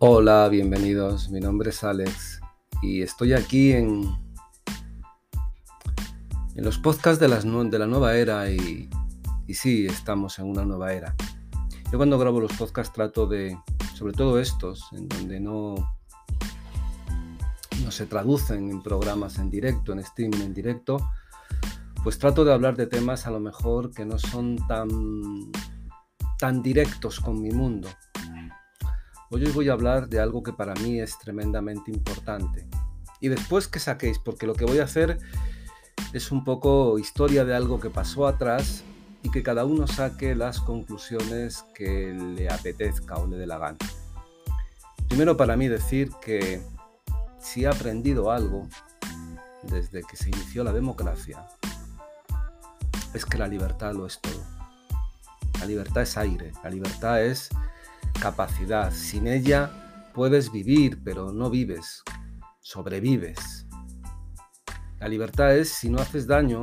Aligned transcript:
Hola, 0.00 0.48
bienvenidos. 0.48 1.28
Mi 1.28 1.40
nombre 1.40 1.70
es 1.70 1.82
Alex 1.82 2.40
y 2.82 3.02
estoy 3.02 3.32
aquí 3.32 3.72
en, 3.72 4.08
en 6.54 6.64
los 6.64 6.78
podcasts 6.78 7.18
de, 7.18 7.26
la 7.26 7.86
nueva 7.86 8.14
era 8.14 8.48
y, 8.48 8.88
y 9.48 9.54
sí, 9.54 9.86
estamos 9.86 10.38
en 10.38 10.44
una 10.44 10.64
nueva 10.64 10.92
era. 10.92 11.16
Yo 11.90 11.98
cuando 11.98 12.16
grabo 12.16 12.38
los 12.38 12.52
podcasts 12.52 12.94
trato 12.94 13.26
de, 13.26 13.58
sobre 13.96 14.12
todo 14.12 14.38
estos, 14.38 14.86
en 14.92 15.08
donde 15.08 15.40
no, 15.40 15.74
no 17.82 17.90
se 17.90 18.06
traducen 18.06 18.70
en 18.70 18.80
programas 18.80 19.40
en 19.40 19.50
directo, 19.50 19.92
en 19.92 19.98
streaming 19.98 20.42
en 20.42 20.54
directo, 20.54 21.10
pues 22.04 22.20
trato 22.20 22.44
de 22.44 22.52
hablar 22.52 22.76
de 22.76 22.86
temas 22.86 23.26
a 23.26 23.32
lo 23.32 23.40
mejor 23.40 23.92
que 23.92 24.04
no 24.06 24.16
son 24.16 24.64
tan, 24.68 24.88
tan 26.38 26.62
directos 26.62 27.18
con 27.18 27.42
mi 27.42 27.50
mundo 27.50 27.88
Hoy 29.30 29.44
os 29.44 29.52
voy 29.52 29.68
a 29.68 29.74
hablar 29.74 30.08
de 30.08 30.20
algo 30.20 30.42
que 30.42 30.54
para 30.54 30.72
mí 30.76 31.00
es 31.00 31.18
tremendamente 31.18 31.90
importante. 31.90 32.66
Y 33.20 33.28
después 33.28 33.68
que 33.68 33.78
saquéis, 33.78 34.18
porque 34.18 34.46
lo 34.46 34.54
que 34.54 34.64
voy 34.64 34.78
a 34.78 34.84
hacer 34.84 35.18
es 36.14 36.32
un 36.32 36.44
poco 36.44 36.98
historia 36.98 37.44
de 37.44 37.54
algo 37.54 37.78
que 37.78 37.90
pasó 37.90 38.26
atrás 38.26 38.84
y 39.22 39.30
que 39.30 39.42
cada 39.42 39.66
uno 39.66 39.86
saque 39.86 40.34
las 40.34 40.60
conclusiones 40.60 41.66
que 41.74 42.14
le 42.14 42.48
apetezca 42.48 43.16
o 43.16 43.26
le 43.26 43.36
dé 43.36 43.46
la 43.46 43.58
gana. 43.58 43.76
Primero 45.08 45.36
para 45.36 45.58
mí 45.58 45.68
decir 45.68 46.10
que 46.22 46.62
si 47.38 47.64
he 47.64 47.66
aprendido 47.66 48.30
algo 48.30 48.66
desde 49.64 50.04
que 50.04 50.16
se 50.16 50.30
inició 50.30 50.64
la 50.64 50.72
democracia, 50.72 51.46
es 53.12 53.26
que 53.26 53.36
la 53.36 53.46
libertad 53.46 53.92
lo 53.92 54.06
es 54.06 54.20
todo. 54.22 54.42
La 55.60 55.66
libertad 55.66 56.04
es 56.04 56.16
aire, 56.16 56.52
la 56.64 56.70
libertad 56.70 57.22
es 57.22 57.50
capacidad. 58.20 58.92
Sin 58.92 59.26
ella 59.26 59.70
puedes 60.14 60.52
vivir, 60.52 61.00
pero 61.04 61.32
no 61.32 61.50
vives, 61.50 62.02
sobrevives. 62.60 63.66
La 64.98 65.08
libertad 65.08 65.56
es 65.56 65.70
si 65.70 65.88
no 65.88 66.00
haces 66.00 66.26
daño 66.26 66.62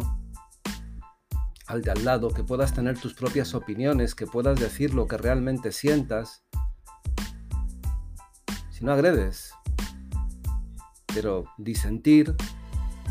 al 1.68 1.82
de 1.82 1.92
al 1.92 2.06
lado, 2.06 2.30
que 2.30 2.44
puedas 2.44 2.74
tener 2.74 3.00
tus 3.00 3.14
propias 3.14 3.56
opiniones, 3.56 4.14
que 4.14 4.28
puedas 4.28 4.60
decir 4.60 4.94
lo 4.94 5.08
que 5.08 5.18
realmente 5.18 5.72
sientas. 5.72 6.44
Si 8.70 8.86
no 8.86 8.92
agredes, 8.92 9.52
pero 11.14 11.46
disentir, 11.58 12.36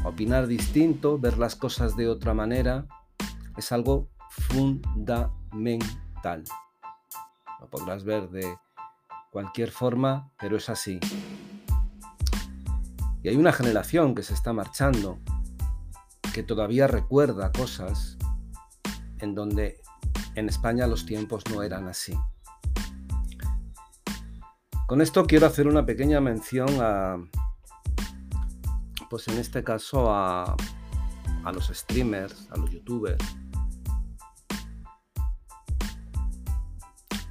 opinar 0.05 0.47
distinto, 0.47 1.19
ver 1.19 1.39
las 1.39 1.57
cosas 1.57 1.97
de 1.97 2.09
otra 2.09 2.35
manera, 2.35 2.87
es 3.57 3.73
algo 3.73 4.11
fundamental 4.29 6.45
podrás 7.67 8.05
ver 8.05 8.29
de 8.31 8.57
cualquier 9.31 9.71
forma, 9.71 10.31
pero 10.39 10.57
es 10.57 10.69
así. 10.69 11.01
Y 13.23 13.29
hay 13.29 13.37
una 13.37 13.53
generación 13.53 14.15
que 14.15 14.23
se 14.23 14.35
está 14.35 14.53
marchando, 14.53 15.19
que 16.33 16.43
todavía 16.43 16.87
recuerda 16.87 17.51
cosas 17.53 18.19
en 19.19 19.35
donde 19.35 19.81
en 20.35 20.49
España 20.49 20.87
los 20.87 21.07
tiempos 21.07 21.43
no 21.53 21.63
eran 21.63 21.89
así. 21.89 22.15
Con 24.87 25.01
esto 25.01 25.25
quiero 25.25 25.47
hacer 25.47 25.67
una 25.67 25.87
pequeña 25.87 26.21
mención 26.21 26.69
a, 26.81 27.17
pues 29.09 29.27
en 29.29 29.39
este 29.39 29.65
caso 29.65 30.13
a, 30.13 30.55
a 31.45 31.53
los 31.53 31.69
streamers, 31.69 32.49
a 32.51 32.59
los 32.59 32.71
youtubers, 32.71 33.25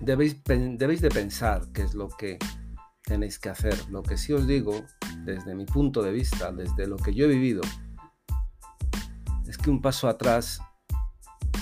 debéis, 0.04 0.44
debéis 0.44 1.02
de 1.02 1.10
pensar 1.10 1.68
qué 1.74 1.84
es 1.84 1.94
lo 1.94 2.10
que 2.10 2.38
tenéis 3.04 3.40
que 3.40 3.50
hacer. 3.50 3.78
Lo 3.90 4.04
que 4.04 4.18
sí 4.18 4.34
os 4.34 4.48
digo, 4.48 4.84
desde 5.24 5.56
mi 5.56 5.66
punto 5.66 6.02
de 6.02 6.12
vista, 6.12 6.52
desde 6.52 6.88
lo 6.88 6.98
que 6.98 7.14
yo 7.14 7.26
he 7.26 7.30
vivido, 7.30 7.62
es 9.48 9.58
que 9.58 9.70
un 9.70 9.82
paso 9.82 10.08
atrás 10.08 10.60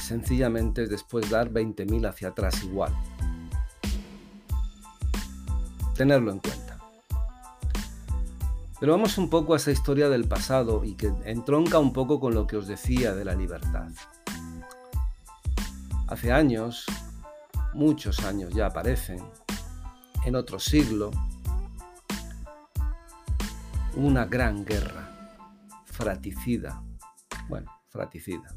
sencillamente 0.02 0.84
es 0.84 0.90
después 0.90 1.30
dar 1.30 1.52
20.000 1.52 2.08
hacia 2.08 2.30
atrás 2.30 2.64
igual. 2.64 2.94
Tenerlo 5.96 6.32
en 6.32 6.40
cuenta. 6.40 6.78
Pero 8.80 8.94
vamos 8.94 9.18
un 9.20 9.30
poco 9.30 9.54
a 9.54 9.58
esa 9.58 9.72
historia 9.72 10.10
del 10.10 10.28
pasado 10.28 10.84
y 10.84 10.96
que 10.96 11.14
entronca 11.26 11.78
un 11.78 11.94
poco 11.94 12.20
con 12.20 12.34
lo 12.34 12.48
que 12.48 12.58
os 12.58 12.68
decía 12.68 13.14
de 13.14 13.24
la 13.24 13.36
libertad. 13.36 13.90
Hace 16.08 16.32
años 16.32 16.86
muchos 17.74 18.20
años 18.20 18.54
ya 18.54 18.68
aparecen, 18.68 19.24
en 20.26 20.36
otro 20.36 20.60
siglo, 20.60 21.12
una 23.96 24.26
gran 24.26 24.66
guerra 24.66 25.38
fraticida, 25.86 26.84
bueno, 27.50 27.72
fraticida. 27.90 28.56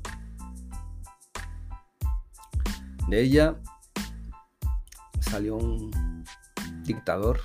De 3.08 3.20
ella 3.20 3.56
salió 5.20 5.56
un 5.56 6.24
dictador 6.84 7.41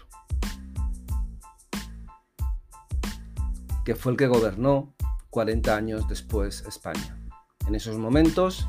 que 3.83 3.95
fue 3.95 4.11
el 4.11 4.17
que 4.17 4.27
gobernó 4.27 4.93
40 5.31 5.75
años 5.75 6.07
después 6.07 6.63
España. 6.67 7.17
En 7.67 7.75
esos 7.75 7.97
momentos 7.97 8.67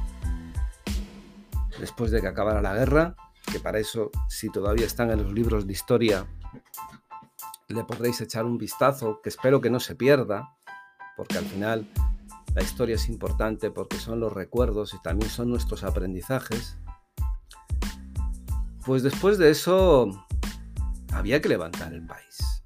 después 1.81 2.11
de 2.11 2.21
que 2.21 2.29
acabara 2.29 2.63
la 2.63 2.75
guerra, 2.75 3.17
que 3.51 3.59
para 3.59 3.79
eso, 3.79 4.11
si 4.29 4.51
todavía 4.51 4.87
están 4.87 5.11
en 5.11 5.23
los 5.23 5.33
libros 5.33 5.67
de 5.67 5.73
historia, 5.73 6.27
le 7.69 7.85
podréis 7.85 8.21
echar 8.21 8.45
un 8.45 8.59
vistazo, 8.59 9.21
que 9.23 9.29
espero 9.29 9.61
que 9.61 9.71
no 9.71 9.81
se 9.81 9.95
pierda, 9.95 10.57
porque 11.17 11.39
al 11.39 11.45
final 11.45 11.89
la 12.55 12.63
historia 12.63 12.97
es 12.97 13.09
importante 13.09 13.71
porque 13.71 13.97
son 13.97 14.21
los 14.21 14.33
recuerdos 14.33 14.95
y 14.95 15.03
también 15.03 15.31
son 15.31 15.51
nuestros 15.51 15.85
aprendizajes. 15.85 16.77
Pues 18.85 19.03
después 19.03 19.39
de 19.39 19.51
eso 19.51 20.27
había 21.13 21.41
que 21.41 21.49
levantar 21.49 21.93
el 21.93 22.07
país. 22.07 22.65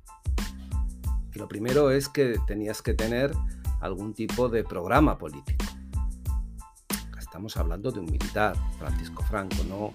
Y 1.35 1.39
lo 1.39 1.49
primero 1.49 1.91
es 1.91 2.09
que 2.09 2.39
tenías 2.47 2.81
que 2.81 2.95
tener 2.95 3.33
algún 3.81 4.15
tipo 4.15 4.49
de 4.49 4.65
programa 4.65 5.19
político. 5.19 5.65
Estamos 7.35 7.57
hablando 7.57 7.91
de 7.91 7.99
un 7.99 8.07
militar, 8.07 8.55
Francisco 8.79 9.25
Franco, 9.25 9.57
no, 9.69 9.93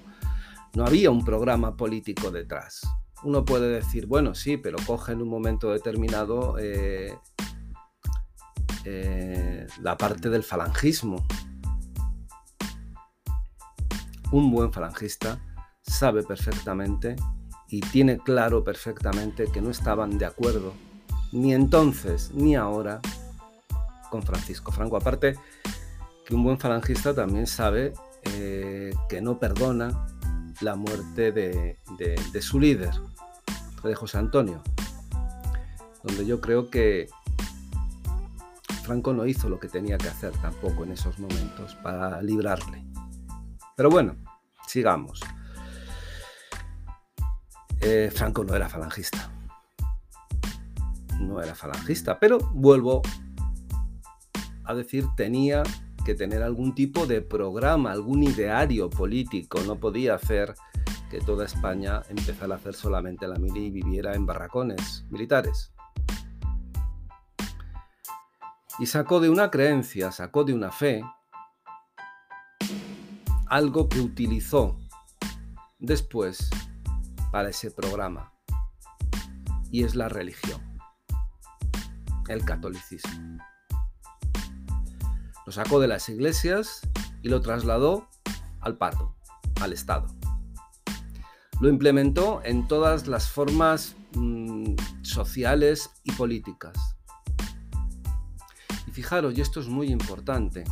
no 0.73 0.85
había 0.85 1.09
un 1.09 1.23
programa 1.23 1.77
político 1.77 2.31
detrás. 2.31 2.81
Uno 3.23 3.45
puede 3.45 3.69
decir, 3.69 4.07
bueno, 4.07 4.35
sí, 4.35 4.57
pero 4.57 4.77
coge 4.85 5.13
en 5.13 5.21
un 5.21 5.29
momento 5.29 5.71
determinado 5.71 6.57
eh, 6.59 7.17
eh, 8.83 9.67
la 9.81 9.97
parte 9.97 10.29
del 10.29 10.43
falangismo. 10.43 11.25
Un 14.33 14.51
buen 14.51 14.73
falangista 14.73 15.39
sabe 15.81 16.23
perfectamente 16.23 17.15
y 17.69 17.79
tiene 17.79 18.17
claro 18.17 18.65
perfectamente 18.65 19.45
que 19.45 19.61
no 19.61 19.69
estaban 19.69 20.17
de 20.17 20.25
acuerdo 20.25 20.73
ni 21.31 21.53
entonces 21.53 22.31
ni 22.33 22.57
ahora 22.57 22.99
con 24.09 24.23
Francisco 24.23 24.73
Franco. 24.73 24.97
Aparte, 24.97 25.37
un 26.35 26.43
buen 26.43 26.59
falangista 26.59 27.13
también 27.13 27.47
sabe 27.47 27.93
eh, 28.23 28.93
que 29.07 29.21
no 29.21 29.39
perdona 29.39 30.05
la 30.61 30.75
muerte 30.75 31.31
de, 31.31 31.77
su 32.41 32.59
líder, 32.59 32.91
de 33.83 33.95
José 33.95 34.17
Antonio, 34.17 34.61
donde 36.03 36.25
yo 36.25 36.41
creo 36.41 36.69
que 36.69 37.07
Franco 38.83 39.13
no 39.13 39.25
hizo 39.25 39.49
lo 39.49 39.59
que 39.59 39.67
tenía 39.67 39.97
que 39.97 40.09
hacer 40.09 40.31
tampoco 40.41 40.83
en 40.83 40.91
esos 40.91 41.17
momentos 41.19 41.75
para 41.75 42.21
librarle. 42.21 42.83
Pero 43.75 43.89
bueno, 43.89 44.15
sigamos. 44.67 45.21
Eh, 47.81 48.11
Franco 48.13 48.43
no 48.43 48.55
era 48.55 48.67
falangista. 48.67 49.31
No 51.19 51.41
era 51.41 51.55
falangista, 51.55 52.19
pero 52.19 52.39
vuelvo 52.53 53.01
a 54.65 54.73
decir, 54.73 55.05
tenía 55.15 55.63
tener 56.15 56.43
algún 56.43 56.75
tipo 56.75 57.05
de 57.05 57.21
programa, 57.21 57.91
algún 57.91 58.23
ideario 58.23 58.89
político. 58.89 59.61
No 59.65 59.79
podía 59.79 60.15
hacer 60.15 60.55
que 61.09 61.19
toda 61.19 61.45
España 61.45 62.03
empezara 62.09 62.55
a 62.55 62.57
hacer 62.57 62.75
solamente 62.75 63.27
la 63.27 63.37
mili 63.37 63.65
y 63.65 63.71
viviera 63.71 64.13
en 64.13 64.25
barracones 64.25 65.05
militares. 65.09 65.71
Y 68.77 68.85
sacó 68.85 69.19
de 69.19 69.29
una 69.29 69.51
creencia, 69.51 70.11
sacó 70.11 70.43
de 70.43 70.53
una 70.53 70.71
fe, 70.71 71.03
algo 73.47 73.89
que 73.89 73.99
utilizó 73.99 74.79
después 75.79 76.49
para 77.31 77.49
ese 77.49 77.71
programa. 77.71 78.31
Y 79.71 79.83
es 79.83 79.95
la 79.95 80.07
religión, 80.07 80.61
el 82.27 82.45
catolicismo. 82.45 83.39
Lo 85.49 85.53
sacó 85.53 85.79
de 85.79 85.87
las 85.87 86.07
iglesias 86.09 86.81
y 87.23 87.29
lo 87.29 87.41
trasladó 87.41 88.07
al 88.61 88.77
pardo, 88.77 89.15
al 89.59 89.73
Estado. 89.73 90.05
Lo 91.59 91.69
implementó 91.69 92.41
en 92.43 92.67
todas 92.67 93.07
las 93.07 93.31
formas 93.31 93.95
mm, 94.13 94.75
sociales 95.01 95.89
y 96.03 96.11
políticas. 96.11 96.77
Y 98.85 98.91
fijaros, 98.91 99.35
y 99.35 99.41
esto 99.41 99.59
es 99.59 99.67
muy 99.67 99.87
importante, 99.87 100.65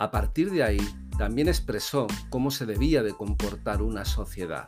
a 0.00 0.10
partir 0.10 0.50
de 0.50 0.64
ahí 0.64 0.80
también 1.16 1.46
expresó 1.46 2.08
cómo 2.30 2.50
se 2.50 2.66
debía 2.66 3.04
de 3.04 3.14
comportar 3.14 3.80
una 3.80 4.04
sociedad. 4.04 4.66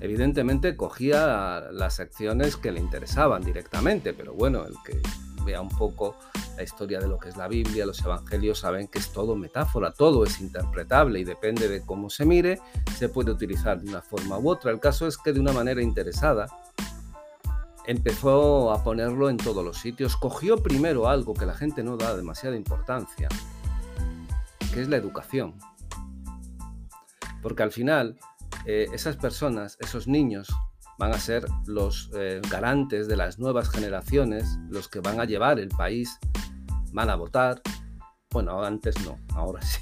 Evidentemente 0.00 0.76
cogía 0.76 1.68
las 1.72 1.98
acciones 1.98 2.56
que 2.56 2.70
le 2.70 2.80
interesaban 2.80 3.42
directamente, 3.42 4.12
pero 4.14 4.32
bueno, 4.32 4.64
el 4.64 4.74
que 4.84 5.00
vea 5.44 5.60
un 5.60 5.68
poco 5.68 6.16
la 6.56 6.62
historia 6.62 7.00
de 7.00 7.08
lo 7.08 7.18
que 7.18 7.30
es 7.30 7.36
la 7.36 7.48
Biblia, 7.48 7.86
los 7.86 8.00
evangelios, 8.00 8.60
saben 8.60 8.88
que 8.88 8.98
es 8.98 9.12
todo 9.12 9.34
metáfora, 9.34 9.92
todo 9.92 10.24
es 10.24 10.40
interpretable 10.40 11.20
y 11.20 11.24
depende 11.24 11.68
de 11.68 11.84
cómo 11.84 12.10
se 12.10 12.24
mire, 12.24 12.60
se 12.96 13.08
puede 13.08 13.30
utilizar 13.30 13.80
de 13.80 13.88
una 13.88 14.02
forma 14.02 14.38
u 14.38 14.50
otra. 14.50 14.70
El 14.70 14.80
caso 14.80 15.06
es 15.06 15.16
que 15.16 15.32
de 15.32 15.40
una 15.40 15.52
manera 15.52 15.82
interesada 15.82 16.46
empezó 17.86 18.70
a 18.70 18.84
ponerlo 18.84 19.30
en 19.30 19.38
todos 19.38 19.64
los 19.64 19.78
sitios. 19.78 20.16
Cogió 20.16 20.62
primero 20.62 21.08
algo 21.08 21.34
que 21.34 21.46
la 21.46 21.54
gente 21.54 21.82
no 21.82 21.96
da 21.96 22.14
demasiada 22.14 22.54
importancia, 22.54 23.28
que 24.72 24.82
es 24.82 24.88
la 24.88 24.96
educación. 24.96 25.54
Porque 27.40 27.62
al 27.62 27.72
final 27.72 28.18
eh, 28.70 28.86
esas 28.92 29.16
personas, 29.16 29.78
esos 29.80 30.06
niños, 30.06 30.46
van 30.98 31.14
a 31.14 31.18
ser 31.18 31.46
los 31.66 32.10
eh, 32.14 32.42
garantes 32.50 33.08
de 33.08 33.16
las 33.16 33.38
nuevas 33.38 33.70
generaciones, 33.70 34.58
los 34.68 34.88
que 34.88 35.00
van 35.00 35.20
a 35.20 35.24
llevar 35.24 35.58
el 35.58 35.70
país, 35.70 36.18
van 36.92 37.08
a 37.08 37.16
votar. 37.16 37.62
Bueno, 38.30 38.62
antes 38.62 38.94
no, 39.06 39.18
ahora 39.34 39.62
sí. 39.62 39.80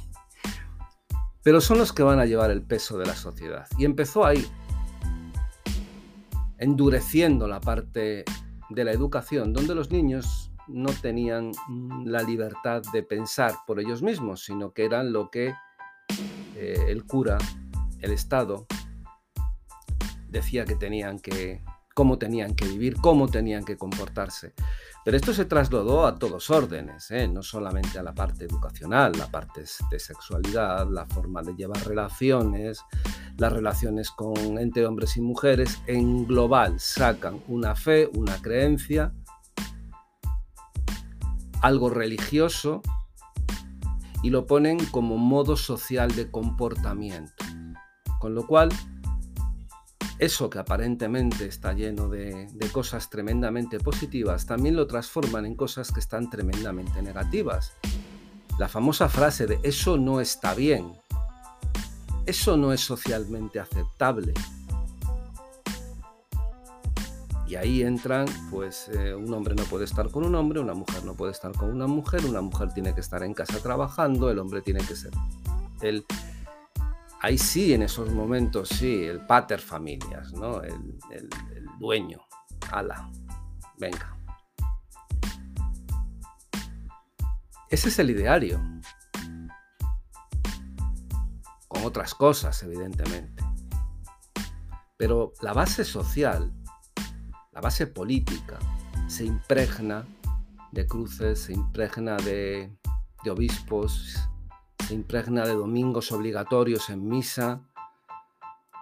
Pero 1.43 1.61
son 1.61 1.79
los 1.79 1.93
que 1.93 2.05
van 2.05 2.21
a 2.21 2.27
llevar 2.27 2.53
el 2.53 2.63
peso 2.63 2.97
de 2.97 3.07
la 3.07 3.17
sociedad. 3.17 3.67
Y 3.77 3.85
empezó 3.85 4.25
ahí, 4.25 4.47
endureciendo 6.59 7.49
la 7.49 7.61
parte 7.61 8.25
de 8.71 8.85
la 8.85 8.93
educación, 8.93 9.53
donde 9.53 9.75
los 9.75 9.91
niños 9.91 10.53
no 10.69 10.91
tenían 10.93 11.51
mm, 11.67 12.07
la 12.07 12.23
libertad 12.23 12.83
de 12.93 13.03
pensar 13.03 13.53
por 13.67 13.81
ellos 13.81 14.01
mismos, 14.01 14.45
sino 14.45 14.73
que 14.73 14.85
eran 14.85 15.13
lo 15.13 15.29
que 15.29 15.53
eh, 16.55 16.85
el 16.87 17.05
cura 17.05 17.37
el 18.01 18.13
Estado 18.13 18.67
decía 20.29 20.65
que 20.65 20.77
tenían 20.77 21.19
que, 21.19 21.63
cómo 21.95 22.19
tenían 22.19 22.55
que 22.55 22.67
vivir, 22.67 22.97
cómo 22.97 23.29
tenían 23.29 23.65
que 23.65 23.77
comportarse. 23.77 24.53
Pero 25.05 25.17
esto 25.17 25.33
se 25.33 25.45
trasladó 25.45 26.07
a 26.07 26.19
todos 26.19 26.51
órdenes, 26.51 27.11
¿eh? 27.11 27.29
no 27.29 27.43
solamente 27.43 27.99
a 27.99 28.03
la 28.03 28.13
parte 28.13 28.45
educacional, 28.45 29.13
la 29.17 29.31
parte 29.31 29.65
de 29.91 29.99
sexualidad, 29.99 30.87
la 30.91 31.07
forma 31.07 31.43
de 31.43 31.55
llevar 31.55 31.87
relaciones, 31.87 32.81
las 33.39 33.53
relaciones 33.53 34.13
entre 34.59 34.85
hombres 34.85 35.17
y 35.17 35.21
mujeres. 35.21 35.81
En 35.87 36.27
global 36.27 36.81
sacan 36.81 37.41
una 37.47 37.77
fe, 37.77 38.11
una 38.15 38.43
creencia, 38.43 39.15
algo 41.63 41.89
religioso 41.89 42.83
y 44.23 44.31
lo 44.31 44.47
ponen 44.47 44.85
como 44.87 45.17
modo 45.19 45.57
social 45.57 46.15
de 46.15 46.31
comportamiento. 46.31 47.45
Con 48.19 48.35
lo 48.35 48.47
cual, 48.47 48.71
eso 50.19 50.49
que 50.49 50.59
aparentemente 50.59 51.47
está 51.47 51.73
lleno 51.73 52.09
de, 52.09 52.49
cosas 52.73 53.11
tremendamente 53.11 53.79
positivas, 53.79 54.47
también 54.47 54.77
lo 54.77 54.87
transforman 54.87 55.47
en 55.47 55.55
cosas 55.55 55.93
que 55.93 56.01
están 56.01 56.31
tremendamente 56.31 57.03
negativas. 57.03 57.73
La 58.59 58.69
famosa 58.69 59.09
frase 59.09 59.47
de 59.47 59.59
eso 59.63 59.99
no 59.99 60.21
está 60.21 60.55
bien, 60.55 60.93
eso 62.25 62.57
no 62.57 62.73
es 62.73 62.81
socialmente 62.81 63.61
aceptable. 63.61 64.33
Y 67.47 67.55
ahí 67.55 67.83
entran, 67.83 68.27
pues 68.51 68.89
eh, 68.89 69.15
un 69.15 69.33
hombre 69.33 69.55
no 69.55 69.63
puede 69.65 69.85
estar 69.85 70.11
con 70.11 70.25
un 70.25 70.35
hombre, 70.35 70.59
una 70.59 70.75
mujer 70.75 71.05
no 71.05 71.15
puede 71.15 71.31
estar 71.31 71.53
con 71.53 71.71
una 71.71 71.87
mujer, 71.87 72.25
una 72.25 72.41
mujer 72.41 72.73
tiene 72.73 72.93
que 72.93 73.01
estar 73.01 73.23
en 73.23 73.35
casa 73.35 73.61
trabajando, 73.61 74.31
el 74.31 74.39
hombre 74.41 74.63
tiene 74.63 74.81
que 74.81 74.97
ser 74.97 75.13
el 75.81 76.05
ahí 77.21 77.39
sí, 77.39 77.75
en 77.75 77.83
esos 77.83 78.13
momentos, 78.13 78.69
sí, 78.69 79.05
el 79.05 79.25
pater 79.27 79.61
familias, 79.61 80.33
¿no? 80.33 80.63
El, 80.63 80.99
dueño. 81.79 82.21
Ala, 82.73 83.11
venga. 83.79 84.17
Ese 87.69 87.89
es 87.89 87.99
el 87.99 88.11
ideario. 88.11 88.61
Con 91.69 91.85
otras 91.85 92.15
cosas, 92.15 92.63
evidentemente. 92.63 93.45
Pero 94.97 95.35
la 95.43 95.53
base 95.53 95.85
social, 95.85 96.51
la 97.53 97.61
base 97.61 97.87
política, 97.87 98.59
se 99.07 99.27
impregna 99.27 100.07
de 100.73 100.87
cruces, 100.87 101.41
se 101.41 101.53
impregna 101.53 102.17
de, 102.17 102.75
de 103.23 103.31
obispos, 103.31 104.17
se 104.87 104.95
impregna 104.95 105.45
de 105.45 105.55
domingos 105.55 106.13
obligatorios 106.13 106.91
en 106.91 107.09
misa, 107.09 107.61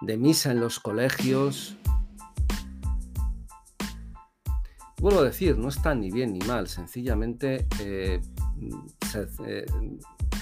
de 0.02 0.18
misa 0.18 0.50
en 0.50 0.60
los 0.60 0.78
colegios. 0.78 1.78
Vuelvo 4.98 5.20
a 5.20 5.24
decir, 5.24 5.56
no 5.56 5.68
está 5.68 5.94
ni 5.94 6.10
bien 6.10 6.34
ni 6.34 6.40
mal, 6.40 6.68
sencillamente 6.68 7.66
eh, 7.80 8.20
eh, 9.46 9.66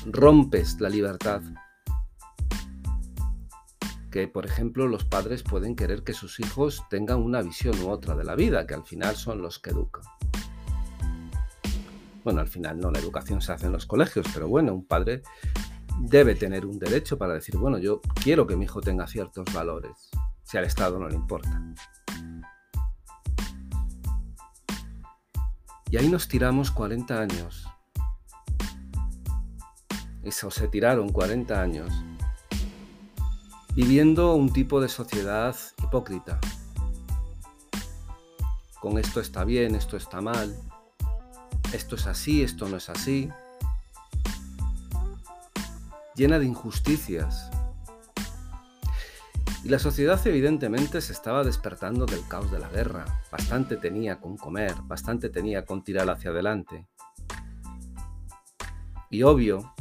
rompes 0.07 0.81
la 0.81 0.89
libertad. 0.89 1.43
Que, 4.11 4.27
por 4.27 4.47
ejemplo, 4.47 4.89
los 4.89 5.05
padres 5.05 5.45
pueden 5.45 5.77
querer 5.77 6.03
que 6.03 6.13
sus 6.13 6.41
hijos 6.41 6.83
tengan 6.91 7.23
una 7.23 7.41
visión 7.41 7.81
u 7.83 7.89
otra 7.89 8.17
de 8.17 8.25
la 8.25 8.35
vida, 8.35 8.67
que 8.67 8.75
al 8.75 8.85
final 8.85 9.15
son 9.15 9.41
los 9.41 9.61
que 9.61 9.71
educan. 9.71 10.03
Bueno, 12.25 12.41
al 12.41 12.49
final 12.49 12.79
no, 12.79 12.91
la 12.91 12.99
educación 12.99 13.41
se 13.41 13.53
hace 13.53 13.67
en 13.67 13.73
los 13.73 13.87
colegios, 13.87 14.27
pero 14.33 14.49
bueno, 14.49 14.73
un 14.73 14.87
padre 14.87 15.23
debe 15.99 16.35
tener 16.35 16.67
un 16.67 16.79
derecho 16.79 17.19
para 17.19 17.35
decir, 17.35 17.57
bueno, 17.57 17.79
yo 17.79 18.01
quiero 18.23 18.47
que 18.47 18.57
mi 18.57 18.65
hijo 18.65 18.81
tenga 18.81 19.07
ciertos 19.07 19.53
valores, 19.53 20.11
si 20.45 20.57
al 20.59 20.65
Estado 20.65 20.99
no 20.99 21.09
le 21.09 21.17
importa. 21.17 21.61
Y 25.91 25.97
ahí 25.97 26.09
nos 26.09 26.29
tiramos 26.29 26.71
40 26.71 27.21
años. 27.21 27.67
Eso 30.23 30.51
se 30.51 30.69
tiraron 30.69 31.11
40 31.11 31.61
años 31.61 31.93
viviendo 33.75 34.35
un 34.35 34.53
tipo 34.53 34.81
de 34.81 34.89
sociedad 34.89 35.57
hipócrita. 35.83 36.39
Con 38.81 38.99
esto 38.99 39.21
está 39.21 39.45
bien, 39.45 39.75
esto 39.75 39.97
está 39.97 40.21
mal, 40.21 40.55
esto 41.73 41.97
es 41.97 42.07
así, 42.07 42.43
esto 42.43 42.69
no 42.69 42.77
es 42.77 42.89
así, 42.89 43.31
llena 46.15 46.39
de 46.39 46.47
injusticias. 46.47 47.51
Y 49.65 49.69
la 49.69 49.79
sociedad 49.79 50.21
evidentemente 50.27 51.01
se 51.01 51.13
estaba 51.13 51.45
despertando 51.45 52.05
del 52.05 52.27
caos 52.27 52.51
de 52.51 52.59
la 52.59 52.69
guerra, 52.69 53.05
bastante 53.31 53.77
tenía 53.77 54.21
con 54.21 54.37
comer, 54.37 54.75
bastante 54.85 55.29
tenía 55.29 55.65
con 55.65 55.85
tirar 55.85 56.11
hacia 56.11 56.31
adelante. 56.31 56.89
Y 59.09 59.23
obvio 59.23 59.73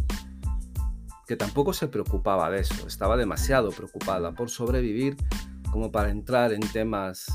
que 1.25 1.35
tampoco 1.35 1.73
se 1.73 1.87
preocupaba 1.87 2.49
de 2.49 2.59
eso, 2.59 2.87
estaba 2.87 3.17
demasiado 3.17 3.71
preocupada 3.71 4.33
por 4.33 4.49
sobrevivir 4.49 5.17
como 5.71 5.91
para 5.91 6.09
entrar 6.09 6.51
en 6.51 6.59
temas 6.59 7.25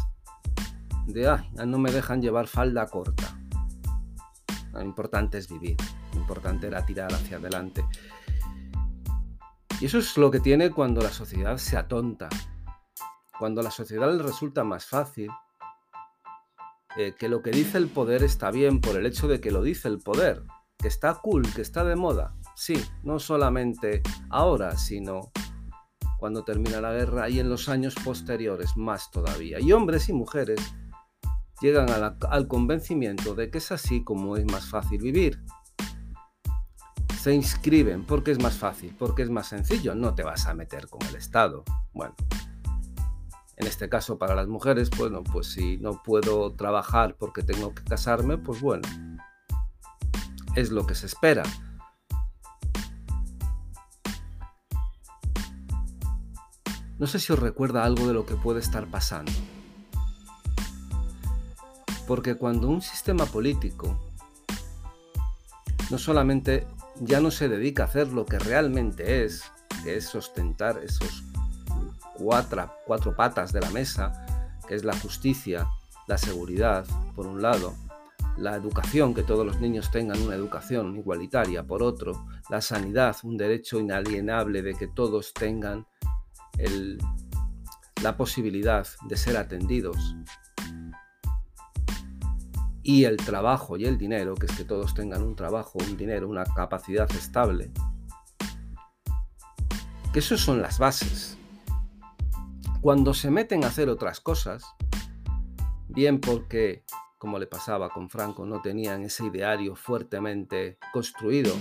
de, 1.06 1.28
ay, 1.28 1.50
no 1.66 1.78
me 1.78 1.90
dejan 1.90 2.20
llevar 2.20 2.46
falda 2.46 2.86
corta. 2.86 3.36
Lo 4.78 4.84
importante 4.84 5.38
es 5.38 5.48
vivir, 5.48 5.76
lo 6.12 6.20
importante 6.20 6.66
era 6.66 6.84
tirar 6.84 7.12
hacia 7.12 7.38
adelante. 7.38 7.84
Y 9.80 9.86
eso 9.86 9.98
es 9.98 10.16
lo 10.16 10.30
que 10.30 10.40
tiene 10.40 10.70
cuando 10.70 11.02
la 11.02 11.10
sociedad 11.10 11.58
se 11.58 11.76
atonta, 11.76 12.28
cuando 13.38 13.60
a 13.60 13.64
la 13.64 13.70
sociedad 13.70 14.10
le 14.14 14.22
resulta 14.22 14.64
más 14.64 14.86
fácil 14.86 15.30
eh, 16.96 17.14
que 17.18 17.28
lo 17.28 17.42
que 17.42 17.50
dice 17.50 17.76
el 17.76 17.88
poder 17.88 18.22
está 18.22 18.50
bien 18.50 18.80
por 18.80 18.96
el 18.96 19.04
hecho 19.04 19.28
de 19.28 19.40
que 19.40 19.50
lo 19.50 19.62
dice 19.62 19.88
el 19.88 19.98
poder, 19.98 20.42
que 20.78 20.88
está 20.88 21.14
cool, 21.16 21.42
que 21.54 21.60
está 21.60 21.84
de 21.84 21.94
moda. 21.94 22.34
Sí, 22.54 22.82
no 23.02 23.18
solamente 23.18 24.02
ahora, 24.30 24.78
sino 24.78 25.30
cuando 26.18 26.42
termina 26.42 26.80
la 26.80 26.92
guerra 26.92 27.28
y 27.28 27.38
en 27.38 27.50
los 27.50 27.68
años 27.68 27.94
posteriores 28.02 28.76
más 28.76 29.10
todavía. 29.10 29.60
Y 29.60 29.72
hombres 29.72 30.08
y 30.08 30.14
mujeres 30.14 30.58
llegan 31.60 31.88
al 31.90 32.48
convencimiento 32.48 33.34
de 33.34 33.50
que 33.50 33.58
es 33.58 33.72
así 33.72 34.04
como 34.04 34.36
es 34.36 34.44
más 34.50 34.68
fácil 34.68 35.00
vivir. 35.00 35.42
Se 37.20 37.34
inscriben 37.34 38.04
porque 38.04 38.30
es 38.30 38.40
más 38.40 38.56
fácil, 38.56 38.94
porque 38.98 39.22
es 39.22 39.30
más 39.30 39.48
sencillo, 39.48 39.94
no 39.94 40.14
te 40.14 40.22
vas 40.22 40.46
a 40.46 40.54
meter 40.54 40.88
con 40.88 41.02
el 41.08 41.16
Estado. 41.16 41.64
Bueno, 41.92 42.14
en 43.56 43.66
este 43.66 43.88
caso 43.88 44.18
para 44.18 44.34
las 44.34 44.48
mujeres, 44.48 44.90
bueno, 44.90 45.24
pues 45.24 45.48
si 45.48 45.78
no 45.78 46.02
puedo 46.02 46.52
trabajar 46.52 47.16
porque 47.18 47.42
tengo 47.42 47.74
que 47.74 47.82
casarme, 47.84 48.38
pues 48.38 48.60
bueno, 48.60 48.86
es 50.54 50.70
lo 50.70 50.86
que 50.86 50.94
se 50.94 51.06
espera. 51.06 51.42
No 56.98 57.06
sé 57.06 57.18
si 57.18 57.32
os 57.32 57.38
recuerda 57.38 57.84
algo 57.84 58.06
de 58.06 58.14
lo 58.14 58.24
que 58.24 58.36
puede 58.36 58.60
estar 58.60 58.86
pasando. 58.86 59.32
Porque 62.06 62.36
cuando 62.36 62.68
un 62.68 62.82
sistema 62.82 63.26
político 63.26 63.98
no 65.90 65.98
solamente 65.98 66.66
ya 67.00 67.20
no 67.20 67.30
se 67.30 67.48
dedica 67.48 67.84
a 67.84 67.86
hacer 67.86 68.12
lo 68.12 68.24
que 68.26 68.38
realmente 68.38 69.24
es, 69.24 69.44
que 69.84 69.96
es 69.96 70.14
ostentar 70.14 70.78
esos 70.82 71.24
cuatro 72.16 73.16
patas 73.16 73.52
de 73.52 73.60
la 73.60 73.70
mesa, 73.70 74.26
que 74.66 74.74
es 74.74 74.84
la 74.84 74.96
justicia, 74.96 75.68
la 76.06 76.18
seguridad, 76.18 76.86
por 77.14 77.26
un 77.26 77.42
lado, 77.42 77.74
la 78.36 78.54
educación, 78.54 79.14
que 79.14 79.22
todos 79.22 79.46
los 79.46 79.60
niños 79.60 79.90
tengan 79.90 80.20
una 80.22 80.34
educación 80.34 80.96
igualitaria, 80.96 81.64
por 81.64 81.82
otro, 81.82 82.26
la 82.50 82.60
sanidad, 82.60 83.16
un 83.22 83.36
derecho 83.36 83.78
inalienable 83.78 84.62
de 84.62 84.74
que 84.74 84.88
todos 84.88 85.32
tengan 85.34 85.86
la 88.02 88.16
posibilidad 88.16 88.86
de 89.08 89.16
ser 89.16 89.36
atendidos, 89.36 90.16
y 92.88 93.04
el 93.04 93.16
trabajo 93.16 93.76
y 93.76 93.84
el 93.84 93.98
dinero, 93.98 94.36
que 94.36 94.46
es 94.46 94.52
que 94.52 94.62
todos 94.62 94.94
tengan 94.94 95.24
un 95.24 95.34
trabajo, 95.34 95.80
un 95.80 95.96
dinero, 95.96 96.28
una 96.28 96.44
capacidad 96.44 97.10
estable, 97.10 97.72
que 100.12 100.20
eso 100.20 100.38
son 100.38 100.62
las 100.62 100.78
bases. 100.78 101.36
Cuando 102.80 103.12
se 103.12 103.28
meten 103.28 103.64
a 103.64 103.66
hacer 103.66 103.88
otras 103.88 104.20
cosas, 104.20 104.62
bien 105.88 106.20
porque, 106.20 106.84
como 107.18 107.40
le 107.40 107.48
pasaba 107.48 107.88
con 107.88 108.08
Franco, 108.08 108.46
no 108.46 108.62
tenían 108.62 109.02
ese 109.02 109.26
ideario 109.26 109.74
fuertemente 109.74 110.78
construido, 110.92 111.56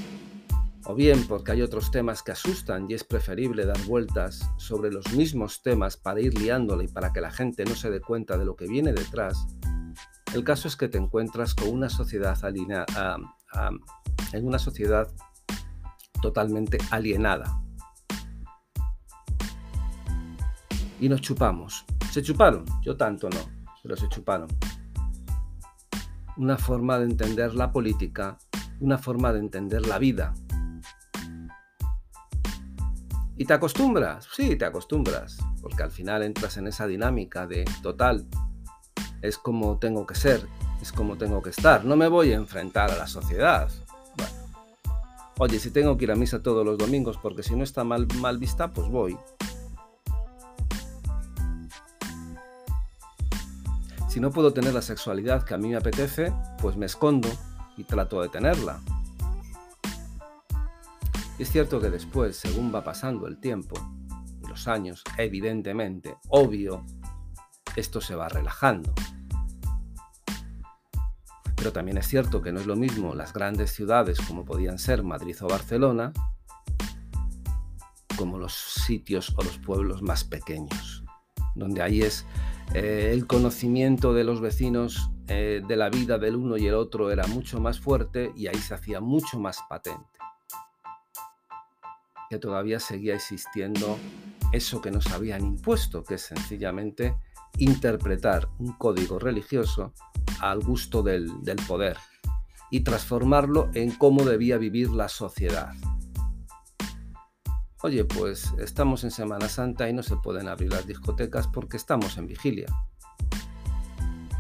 o 0.86 0.94
bien 0.94 1.26
porque 1.28 1.54
hay 1.54 1.64
otros 1.64 1.90
temas 1.90 2.22
que 2.22 2.34
asustan 2.34 2.86
y 2.88 2.94
es 2.94 3.04
preferible 3.04 3.66
dar 3.66 3.82
vueltas 3.88 4.48
sobre 4.58 4.92
los 4.92 5.12
mismos 5.14 5.64
temas 5.64 5.98
para 5.98 6.22
ir 6.22 6.38
liándola 6.38 6.84
y 6.84 6.88
para 6.88 7.12
que 7.12 7.22
la 7.22 7.32
gente 7.32 7.66
no 7.66 7.74
se 7.74 7.90
dé 7.90 8.00
cuenta 8.00 8.38
de 8.38 8.46
lo 8.46 8.56
que 8.56 8.68
viene 8.68 8.94
detrás, 8.94 9.48
el 10.36 10.44
caso 10.44 10.68
es 10.68 10.76
que 10.76 10.90
te 10.90 10.98
encuentras 10.98 11.56
con 11.56 11.70
una 11.70 11.88
sociedad 11.90 12.38
alineada, 12.44 12.86
en 14.34 14.46
una 14.46 14.60
sociedad 14.60 15.10
totalmente 16.22 16.78
alienada. 16.92 17.62
Y 21.00 21.08
nos 21.08 21.22
chupamos. 21.22 21.86
¿Se 22.12 22.22
chuparon? 22.22 22.66
Yo 22.82 22.98
tanto 22.98 23.30
no, 23.30 23.40
pero 23.82 23.96
se 23.96 24.10
chuparon. 24.10 24.50
Una 26.36 26.58
forma 26.58 27.00
de 27.00 27.06
entender 27.06 27.54
la 27.56 27.72
política, 27.72 28.38
una 28.82 28.98
forma 28.98 29.32
de 29.32 29.40
entender 29.40 29.88
la 29.88 30.00
vida. 30.00 30.34
¿Y 33.38 33.46
te 33.46 33.54
acostumbras? 33.54 34.28
Sí, 34.34 34.58
te 34.58 34.66
acostumbras, 34.66 35.38
porque 35.62 35.84
al 35.84 35.92
final 35.92 36.24
entras 36.24 36.58
en 36.58 36.68
esa 36.68 36.88
dinámica 36.88 37.48
de 37.48 37.64
total, 37.82 38.28
es 39.22 39.38
como 39.38 39.78
tengo 39.78 40.06
que 40.06 40.16
ser, 40.16 40.48
es 40.82 40.92
como 40.92 41.18
tengo 41.18 41.42
que 41.42 41.50
estar. 41.50 41.86
No 41.86 41.96
me 41.96 42.08
voy 42.08 42.32
a 42.32 42.36
enfrentar 42.36 42.92
a 42.92 42.98
la 42.98 43.08
sociedad. 43.08 43.70
Oye, 45.38 45.60
si 45.60 45.70
tengo 45.70 45.98
que 45.98 46.06
ir 46.06 46.12
a 46.12 46.16
misa 46.16 46.42
todos 46.42 46.66
los 46.66 46.78
domingos 46.78 47.18
porque 47.22 47.44
si 47.44 47.56
no 47.56 47.64
está 47.64 47.84
mal, 47.84 48.08
mal 48.20 48.38
vista, 48.38 48.72
pues 48.72 48.88
voy. 48.88 49.18
Si 54.08 54.22
no 54.22 54.32
puedo 54.32 54.54
tener 54.54 54.74
la 54.74 54.82
sexualidad 54.82 55.44
que 55.44 55.54
a 55.54 55.58
mí 55.58 55.68
me 55.68 55.76
apetece, 55.76 56.32
pues 56.62 56.78
me 56.78 56.86
escondo 56.86 57.28
y 57.76 57.84
trato 57.84 58.22
de 58.22 58.30
tenerla. 58.30 58.80
es 61.38 61.52
cierto 61.52 61.82
que 61.82 61.90
después, 61.90 62.38
según 62.38 62.74
va 62.74 62.82
pasando 62.82 63.28
el 63.28 63.38
tiempo, 63.38 63.76
los 64.48 64.70
años, 64.70 65.04
evidentemente, 65.18 66.16
obvio, 66.30 66.86
esto 67.76 68.02
se 68.02 68.16
va 68.16 68.30
relajando. 68.30 68.94
Pero 71.56 71.72
también 71.72 71.98
es 71.98 72.08
cierto 72.08 72.42
que 72.42 72.52
no 72.52 72.60
es 72.60 72.68
lo 72.68 72.76
mismo 72.76 73.16
las 73.16 73.34
grandes 73.34 73.72
ciudades 73.72 74.20
como 74.22 74.46
podían 74.46 74.78
ser 74.78 75.04
Madrid 75.04 75.36
o 75.42 75.48
Barcelona, 75.48 76.14
como 78.18 78.38
los 78.38 78.54
sitios 78.54 79.34
o 79.36 79.44
los 79.44 79.58
pueblos 79.58 80.02
más 80.02 80.24
pequeños, 80.24 81.04
donde 81.56 81.82
ahí 81.82 82.02
es 82.02 82.26
eh, 82.74 83.12
el 83.14 83.28
conocimiento 83.28 84.14
de 84.14 84.24
los 84.24 84.42
vecinos 84.42 85.10
eh, 85.28 85.62
de 85.68 85.76
la 85.76 85.90
vida 85.90 86.18
del 86.18 86.36
uno 86.36 86.58
y 86.58 86.68
el 86.68 86.76
otro 86.76 87.12
era 87.12 87.26
mucho 87.28 87.60
más 87.60 87.80
fuerte 87.80 88.32
y 88.36 88.48
ahí 88.48 88.58
se 88.58 88.74
hacía 88.74 89.02
mucho 89.02 89.40
más 89.40 89.60
patente. 89.70 90.20
Que 92.30 92.38
todavía 92.38 92.80
seguía 92.80 93.16
existiendo 93.16 93.98
eso 94.52 94.82
que 94.82 94.92
nos 94.92 95.08
habían 95.08 95.46
impuesto, 95.46 96.04
que 96.04 96.16
es 96.16 96.22
sencillamente 96.22 97.16
interpretar 97.58 98.50
un 98.60 98.74
código 98.74 99.20
religioso 99.20 99.94
al 100.40 100.60
gusto 100.60 101.04
del, 101.04 101.32
poder 101.68 101.98
y 102.72 102.82
transformarlo 102.82 103.70
en 103.74 103.92
cómo 103.92 104.24
debía 104.24 104.58
vivir 104.58 104.90
la 104.90 105.08
sociedad. 105.08 105.74
Oye, 107.82 108.04
pues 108.04 108.54
estamos 108.60 109.04
en 109.04 109.12
Semana 109.12 109.48
Santa 109.48 109.88
y 109.88 109.94
no 109.94 110.02
se 110.02 110.16
pueden 110.18 110.48
abrir 110.48 110.72
las 110.72 110.88
discotecas 110.88 111.48
porque 111.48 111.78
estamos 111.78 112.18
en 112.18 112.28
vigilia. 112.28 112.66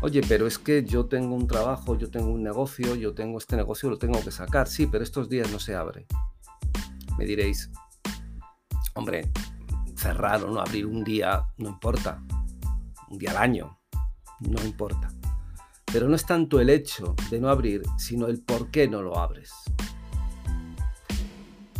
Oye, 0.01 0.21
pero 0.27 0.47
es 0.47 0.59
que 0.59 0.83
yo 0.83 1.05
tengo 1.05 1.35
un 1.35 1.47
trabajo, 1.47 1.97
yo 1.97 2.09
tengo 2.09 2.31
un 2.31 2.43
negocio, 2.43 2.95
yo 2.95 3.13
tengo 3.13 3.37
este 3.37 3.55
negocio, 3.55 3.89
lo 3.89 3.97
tengo 3.97 4.21
que 4.23 4.31
sacar. 4.31 4.67
Sí, 4.67 4.87
pero 4.87 5.03
estos 5.03 5.29
días 5.29 5.51
no 5.51 5.59
se 5.59 5.75
abre. 5.75 6.05
Me 7.17 7.25
diréis, 7.25 7.71
hombre, 8.95 9.31
cerrar 9.95 10.43
o 10.43 10.51
no 10.51 10.59
abrir 10.59 10.85
un 10.85 11.03
día 11.03 11.47
no 11.57 11.69
importa 11.69 12.21
un 13.09 13.17
día 13.17 13.31
al 13.31 13.37
año, 13.37 13.79
no 14.39 14.63
importa. 14.63 15.09
Pero 15.85 16.09
no 16.09 16.15
es 16.15 16.25
tanto 16.25 16.59
el 16.59 16.69
hecho 16.69 17.15
de 17.29 17.39
no 17.39 17.49
abrir, 17.49 17.83
sino 17.97 18.27
el 18.27 18.41
por 18.41 18.69
qué 18.69 18.87
no 18.87 19.01
lo 19.01 19.17
abres. 19.17 19.51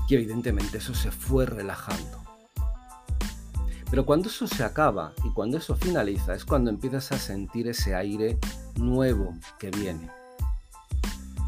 Y 0.08 0.16
evidentemente 0.16 0.78
eso 0.78 0.94
se 0.94 1.12
fue 1.12 1.46
relajando. 1.46 2.24
Pero 3.90 4.06
cuando 4.06 4.30
eso 4.30 4.48
se 4.48 4.64
acaba 4.64 5.14
y 5.24 5.32
cuando 5.32 5.58
eso 5.58 5.76
finaliza 5.76 6.34
es 6.34 6.46
cuando 6.46 6.70
empiezas 6.70 7.12
a 7.12 7.20
sentir 7.20 7.68
ese 7.68 7.96
aire 7.96 8.38
nuevo 8.76 9.34
que 9.60 9.72
viene. 9.72 10.10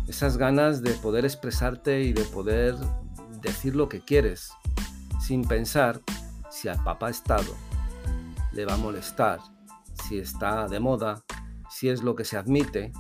Esas 0.08 0.38
ganas 0.38 0.82
de 0.82 0.92
poder 0.92 1.26
expresarte 1.26 2.02
y 2.02 2.14
de 2.14 2.24
poder 2.24 2.76
decir 3.42 3.76
lo 3.76 3.90
que 3.90 4.02
quieres, 4.02 4.52
sin 5.20 5.44
pensar 5.46 6.02
si 6.50 6.68
al 6.70 6.82
papá 6.84 7.10
Estado 7.10 7.54
le 8.54 8.66
va 8.66 8.76
a 8.76 8.78
molestar 8.78 9.40
si 10.04 10.20
está 10.20 10.68
de 10.68 10.80
moda, 10.80 11.24
si 11.70 11.90
es 11.90 12.04
lo 12.04 12.16
que 12.16 12.26
se 12.26 12.38
admite 12.38 12.92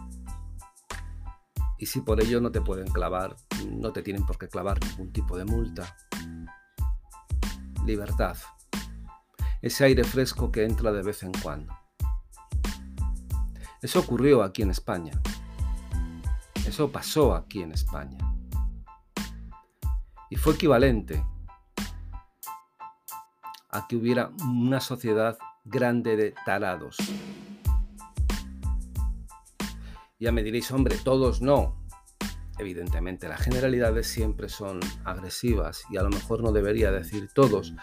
y 1.77 1.85
si 1.85 2.01
por 2.01 2.21
ello 2.21 2.41
no 2.41 2.51
te 2.51 2.61
pueden 2.61 2.87
clavar, 2.87 3.35
no 3.69 3.93
te 3.93 4.01
tienen 4.01 4.25
por 4.25 4.37
qué 4.37 4.47
clavar 4.47 4.79
ningún 4.83 5.11
tipo 5.11 5.37
de 5.37 5.45
multa. 5.45 5.95
Libertad. 7.85 8.37
Ese 9.61 9.85
aire 9.85 10.03
fresco 10.03 10.51
que 10.51 10.65
entra 10.65 10.91
de 10.91 11.03
vez 11.03 11.23
en 11.23 11.31
cuando. 11.33 11.73
Eso 13.81 13.99
ocurrió 13.99 14.43
aquí 14.43 14.63
en 14.63 14.71
España. 14.71 15.11
Eso 16.65 16.91
pasó 16.91 17.35
aquí 17.35 17.61
en 17.61 17.71
España. 17.71 18.17
Y 20.29 20.35
fue 20.35 20.55
equivalente 20.55 21.23
a 23.69 23.87
que 23.87 23.95
hubiera 23.95 24.31
una 24.43 24.79
sociedad 24.79 25.37
grande 25.69 26.15
de 26.15 26.33
tarados. 26.45 26.97
Ya 30.19 30.31
me 30.31 30.43
diréis, 30.43 30.71
hombre, 30.71 30.97
todos 31.03 31.41
no. 31.41 31.75
Evidentemente, 32.57 33.27
las 33.27 33.41
generalidades 33.41 34.07
siempre 34.07 34.49
son 34.49 34.79
agresivas 35.05 35.83
y 35.91 35.97
a 35.97 36.03
lo 36.03 36.09
mejor 36.09 36.41
no 36.41 36.51
debería 36.51 36.91
decir 36.91 37.29
todos. 37.33 37.73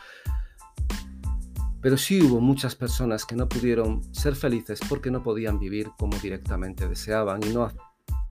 Pero 1.80 1.96
sí 1.96 2.20
hubo 2.22 2.40
muchas 2.40 2.74
personas 2.74 3.24
que 3.24 3.36
no 3.36 3.48
pudieron 3.48 4.02
ser 4.12 4.34
felices 4.34 4.80
porque 4.88 5.10
no 5.10 5.22
podían 5.22 5.58
vivir 5.58 5.90
como 5.96 6.18
directamente 6.18 6.88
deseaban 6.88 7.40
y 7.44 7.52
no 7.52 7.70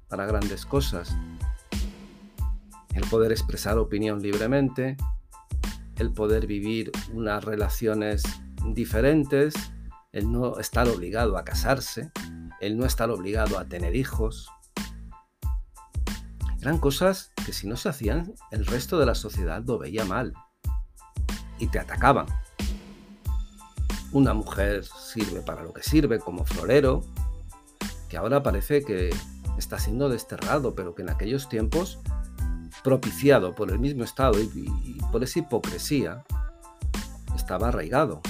para 0.10 0.26
grandes 0.26 0.66
cosas. 0.66 1.16
El 2.94 3.08
poder 3.10 3.32
expresar 3.32 3.78
opinión 3.78 4.22
libremente, 4.22 4.98
el 5.98 6.12
poder 6.12 6.46
vivir 6.46 6.92
unas 7.14 7.44
relaciones 7.44 8.24
diferentes, 8.64 9.54
el 10.14 10.32
no 10.32 10.60
estar 10.60 10.88
obligado 10.88 11.38
a 11.38 11.44
casarse, 11.44 12.12
el 12.62 12.78
no 12.78 12.86
estar 12.86 13.10
obligado 13.10 13.60
a 13.60 13.66
tener 13.66 13.96
hijos. 13.96 14.48
Eran 16.62 16.78
cosas 16.78 17.32
que 17.46 17.52
si 17.52 17.68
no 17.68 17.76
se 17.76 17.90
hacían, 17.90 18.34
el 18.52 18.66
resto 18.66 18.98
de 19.00 19.06
la 19.06 19.16
sociedad 19.16 19.64
lo 19.66 19.80
veía 19.80 20.06
mal 20.06 20.34
y 21.60 21.68
te 21.68 21.80
atacaban. 21.80 22.28
Una 24.12 24.34
mujer 24.34 24.86
sirve 24.86 25.42
para 25.42 25.64
lo 25.64 25.74
que 25.74 25.84
sirve 25.84 26.20
como 26.20 26.46
florero, 26.46 27.02
que 28.08 28.18
ahora 28.18 28.44
parece 28.44 28.84
que 28.86 29.10
está 29.58 29.80
siendo 29.80 30.08
desterrado, 30.08 30.76
pero 30.76 30.94
que 30.94 31.02
en 31.02 31.10
aquellos 31.10 31.50
tiempos, 31.50 32.00
propiciado 32.84 33.56
por 33.56 33.72
el 33.72 33.80
mismo 33.80 34.04
Estado 34.04 34.40
y, 34.40 34.52
y 34.56 34.98
por 35.12 35.24
esa 35.24 35.40
hipocresía, 35.40 36.24
estaba 37.36 37.70
arraigado 37.70 38.22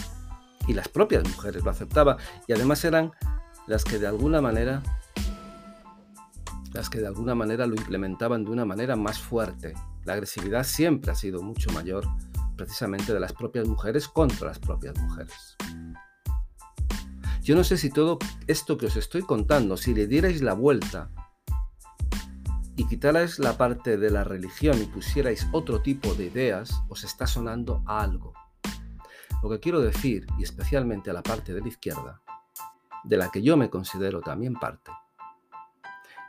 Y 0.68 0.74
las 0.74 0.88
propias 0.88 1.24
mujeres 1.28 1.64
lo 1.64 1.72
aceptaban. 1.72 2.18
Y 2.48 2.54
además 2.54 2.84
eran 2.86 3.12
las 3.68 3.84
que 3.84 4.00
de 4.00 4.08
alguna 4.08 4.42
manera 4.42 4.82
las 6.74 6.90
que 6.90 7.00
de 7.00 7.08
alguna 7.08 7.36
manera 7.36 7.68
lo 7.68 7.76
implementaban 7.76 8.44
de 8.44 8.52
una 8.52 8.66
manera 8.66 8.96
más 8.96 9.20
fuerte. 9.20 9.74
La 10.06 10.14
agresividad 10.14 10.64
siempre 10.64 11.12
ha 11.12 11.16
sido 11.16 11.42
mucho 11.44 11.72
mayor 11.72 12.08
precisamente 12.58 13.14
de 13.14 13.20
las 13.20 13.34
propias 13.34 13.68
mujeres 13.68 14.08
contra 14.08 14.48
las 14.48 14.60
propias 14.60 14.98
mujeres. 14.98 15.56
Yo 17.42 17.56
no 17.56 17.64
sé 17.64 17.78
si 17.78 17.90
todo 17.90 18.20
esto 18.48 18.78
que 18.78 18.88
os 18.88 18.96
estoy 18.96 19.22
contando, 19.22 19.78
si 19.78 19.94
le 19.94 20.08
dierais 20.08 20.42
la 20.42 20.54
vuelta 20.54 21.10
y 22.76 22.88
quitarais 22.88 23.38
la 23.38 23.58
parte 23.58 23.98
de 23.98 24.10
la 24.10 24.24
religión 24.24 24.82
y 24.82 24.86
pusierais 24.86 25.48
otro 25.52 25.82
tipo 25.82 26.14
de 26.16 26.26
ideas, 26.26 26.72
os 26.90 27.04
está 27.04 27.28
sonando 27.28 27.84
a 27.86 28.02
algo. 28.02 28.34
Lo 29.44 29.50
que 29.50 29.60
quiero 29.60 29.82
decir, 29.82 30.26
y 30.40 30.44
especialmente 30.44 31.10
a 31.10 31.14
la 31.14 31.22
parte 31.22 31.54
de 31.54 31.60
la 31.60 31.68
izquierda, 31.68 32.22
de 33.04 33.18
la 33.18 33.30
que 33.30 33.42
yo 33.42 33.58
me 33.58 33.70
considero 33.70 34.22
también 34.22 34.54
parte, 34.54 34.90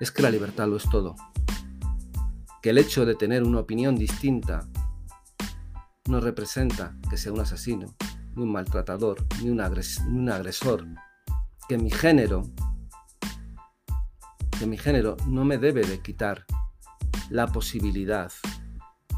es 0.01 0.11
que 0.11 0.21
la 0.21 0.31
libertad 0.31 0.67
lo 0.67 0.77
es 0.77 0.91
todo. 0.91 1.15
Que 2.61 2.71
el 2.71 2.79
hecho 2.79 3.07
de 3.07 3.15
tener 3.15 3.45
una 3.45 3.61
opinión 3.61 3.95
distinta 3.95 4.67
no 6.09 6.21
representa 6.21 6.97
que 7.09 7.17
sea 7.17 7.33
un 7.33 7.39
asesino, 7.39 7.95
ni 8.35 8.43
un 8.43 8.51
maltratador, 8.51 9.25
ni 9.41 9.49
un, 9.49 9.61
agresor. 9.61 10.85
Que 11.69 11.79
mi 11.79 11.93
género, 11.93 12.43
que 14.59 14.67
mi 14.67 14.77
género 14.77 15.17
no 15.29 15.45
me 15.45 15.59
debe 15.59 15.83
de 15.83 16.01
quitar 16.01 16.47
la 17.31 17.47
posibilidad 17.47 18.33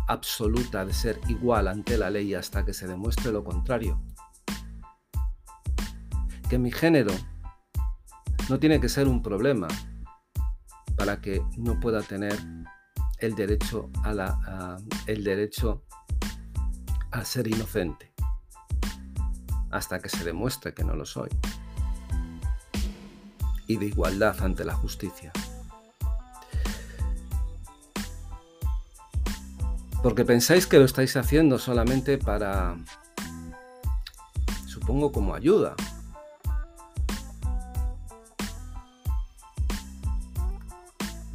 absoluta 0.06 0.84
de 0.84 0.92
ser 0.92 1.20
igual 1.28 1.68
ante 1.68 1.98
la 1.98 2.10
ley 2.10 2.34
hasta 2.34 2.64
que 2.64 2.72
se 2.72 2.86
demuestre 2.86 3.32
lo 3.32 3.44
contrario. 3.44 4.00
Que 6.48 6.58
mi 6.58 6.70
género 6.70 7.12
no 8.48 8.58
tiene 8.58 8.80
que 8.80 8.88
ser 8.88 9.08
un 9.08 9.22
problema 9.22 9.68
para 10.96 11.20
que 11.20 11.42
no 11.56 11.78
pueda 11.80 12.02
tener 12.02 12.36
el 13.18 13.34
derecho 13.34 13.90
a, 14.02 14.12
la, 14.12 14.78
el 15.06 15.24
derecho 15.24 15.84
a 17.10 17.24
ser 17.24 17.48
inocente 17.48 18.12
hasta 19.70 19.98
que 19.98 20.08
se 20.08 20.24
demuestre 20.24 20.72
que 20.74 20.84
no 20.84 20.94
lo 20.94 21.04
soy 21.04 21.28
y 23.66 23.76
de 23.76 23.86
igualdad 23.86 24.40
ante 24.42 24.64
la 24.64 24.74
justicia. 24.74 25.32
Porque 30.06 30.24
pensáis 30.24 30.68
que 30.68 30.78
lo 30.78 30.84
estáis 30.84 31.16
haciendo 31.16 31.58
solamente 31.58 32.16
para, 32.16 32.76
supongo, 34.64 35.10
como 35.10 35.34
ayuda. 35.34 35.74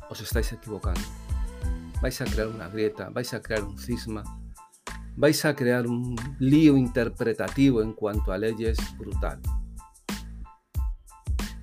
Os 0.09 0.21
estáis 0.21 0.53
equivocando. 0.53 1.01
Vais 2.01 2.21
a 2.21 2.23
crear 2.23 2.47
una 2.47 2.69
grieta, 2.69 3.09
vais 3.09 3.33
a 3.33 3.41
crear 3.41 3.61
un 3.61 3.77
cisma, 3.77 4.23
vais 5.17 5.43
a 5.43 5.53
crear 5.53 5.85
un 5.85 6.15
lío 6.39 6.77
interpretativo 6.77 7.81
en 7.81 7.91
cuanto 7.91 8.31
a 8.31 8.37
leyes 8.37 8.77
brutal. 8.97 9.41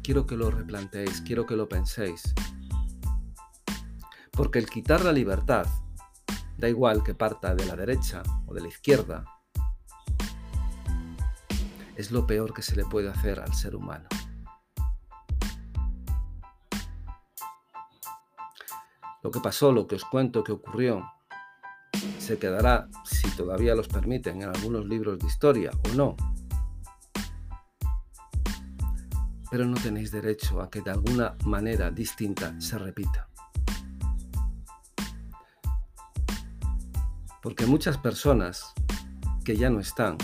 Quiero 0.03 0.27
que 0.27 0.37
lo 0.37 0.51
replanteéis, 0.51 1.23
quiero 1.23 1.47
que 1.47 1.57
lo 1.57 1.71
penséis. 1.71 2.35
Porque 4.31 4.59
el 4.59 4.69
quitar 4.69 5.03
la 5.07 5.13
libertad 5.13 5.65
Da 6.59 6.69
igual 6.69 7.05
que 7.05 7.15
parta 7.15 7.55
de 7.55 7.65
la 7.67 7.77
derecha 7.77 8.23
o 8.47 8.53
de 8.53 8.61
la 8.61 8.69
izquierda. 8.69 9.25
Es 11.95 12.11
lo 12.11 12.27
peor 12.27 12.53
que 12.53 12.63
se 12.63 12.75
le 12.75 12.85
puede 12.85 13.09
hacer 13.09 13.39
al 13.39 13.55
ser 13.55 13.77
humano. 13.77 14.09
Lo 19.23 19.31
que 19.31 19.39
pasó, 19.41 19.71
lo 19.71 19.87
que 19.87 19.95
os 19.95 20.05
cuento 20.05 20.43
que 20.43 20.53
ocurrió, 20.53 21.09
se 22.19 22.39
quedará, 22.39 22.89
si 23.05 23.31
todavía 23.37 23.77
los 23.77 23.87
permiten, 23.87 24.43
en 24.43 24.49
algunos 24.49 24.85
libros 24.85 25.21
de 25.21 25.27
historia 25.29 25.71
o 25.91 25.95
no. 25.95 26.17
Pero 29.49 29.65
no 29.65 29.77
tenéis 29.81 30.11
derecho 30.11 30.61
a 30.61 30.69
que 30.69 30.81
de 30.83 30.91
alguna 30.91 31.37
manera 31.45 31.91
distinta 31.93 32.61
se 32.61 32.79
repita. 32.79 33.29
Porque 37.49 37.65
muchas 37.65 37.97
personas 37.97 38.75
que 39.43 39.57
ya 39.57 39.71
no 39.71 39.81
están 39.81 40.19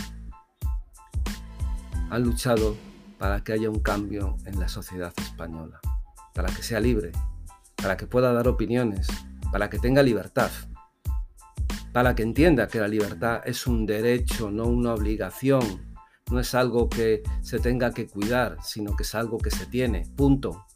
han 2.10 2.22
luchado 2.22 2.76
para 3.18 3.42
que 3.42 3.54
haya 3.54 3.70
un 3.70 3.80
cambio 3.80 4.36
en 4.44 4.60
la 4.60 4.68
sociedad 4.68 5.10
española, 5.16 5.80
para 6.34 6.54
que 6.54 6.62
sea 6.62 6.80
libre, 6.80 7.12
para 7.76 7.96
que 7.96 8.06
pueda 8.06 8.30
dar 8.34 8.46
opiniones, 8.46 9.06
para 9.50 9.70
que 9.70 9.78
tenga 9.78 10.02
libertad, 10.02 10.50
para 11.94 12.14
que 12.14 12.24
entienda 12.24 12.68
que 12.68 12.78
la 12.78 12.88
libertad 12.88 13.40
es 13.46 13.66
un 13.66 13.86
derecho, 13.86 14.50
no 14.50 14.64
una 14.64 14.92
obligación, 14.92 15.96
no 16.30 16.38
es 16.38 16.54
algo 16.54 16.90
que 16.90 17.22
se 17.40 17.58
tenga 17.58 17.92
que 17.92 18.06
cuidar, 18.06 18.58
sino 18.62 18.94
que 18.94 19.04
es 19.04 19.14
algo 19.14 19.38
que 19.38 19.50
se 19.50 19.64
tiene, 19.64 20.02
punto. 20.14 20.66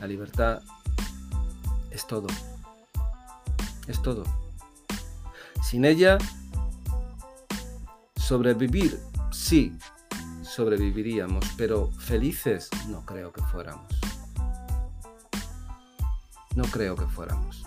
La 0.00 0.06
libertad 0.06 0.60
es 1.90 2.06
todo. 2.06 2.26
Es 3.88 4.00
todo. 4.02 4.22
Sin 5.62 5.84
ella, 5.84 6.18
sobrevivir, 8.16 9.00
sí, 9.32 9.76
sobreviviríamos, 10.42 11.44
pero 11.56 11.90
felices 11.92 12.68
no 12.88 13.04
creo 13.06 13.32
que 13.32 13.42
fuéramos. 13.42 13.98
No 16.54 16.64
creo 16.64 16.96
que 16.96 17.06
fuéramos. 17.06 17.64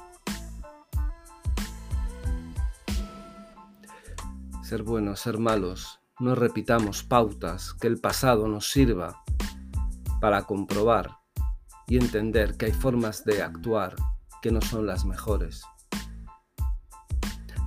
Ser 4.64 4.84
buenos, 4.84 5.20
ser 5.20 5.38
malos, 5.38 6.00
no 6.20 6.36
repitamos 6.36 7.04
pautas, 7.04 7.74
que 7.74 7.88
el 7.88 8.00
pasado 8.00 8.48
nos 8.48 8.70
sirva 8.70 9.24
para 10.20 10.44
comprobar 10.44 11.18
y 11.88 11.98
entender 11.98 12.56
que 12.58 12.68
hay 12.68 12.72
formas 12.72 13.26
de 13.26 13.42
actuar 13.42 13.96
que 14.42 14.52
no 14.52 14.62
son 14.62 14.86
las 14.86 15.04
mejores. 15.04 15.64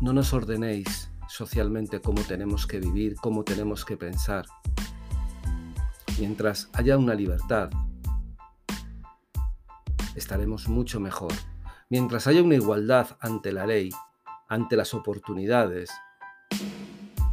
No 0.01 0.13
nos 0.13 0.33
ordenéis 0.33 1.11
socialmente 1.29 2.01
cómo 2.01 2.23
tenemos 2.23 2.67
que 2.67 2.79
vivir, 2.79 3.17
cómo 3.17 3.45
tenemos 3.45 3.85
que 3.85 3.97
pensar. 3.97 4.47
Mientras 6.19 6.69
haya 6.73 6.99
una 6.99 7.15
libertad, 7.15 7.71
estaremos 10.15 10.69
mucho 10.69 11.01
mejor. 11.01 11.33
Mientras 11.89 12.27
haya 12.27 12.43
una 12.43 12.55
igualdad 12.55 13.17
ante 13.21 13.53
la 13.53 13.67
ley, 13.67 13.91
ante 14.49 14.77
las 14.77 14.95
oportunidades, 14.95 15.91